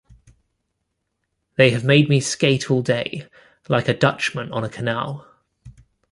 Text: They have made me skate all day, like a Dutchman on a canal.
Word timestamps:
They 1.57 1.69
have 1.69 1.83
made 1.83 2.09
me 2.09 2.21
skate 2.21 2.71
all 2.71 2.81
day, 2.81 3.27
like 3.69 3.87
a 3.87 3.93
Dutchman 3.93 4.51
on 4.51 4.63
a 4.63 4.67
canal. 4.67 5.27